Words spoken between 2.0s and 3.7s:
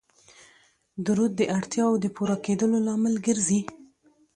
د پوره کیدلو لامل ګرځي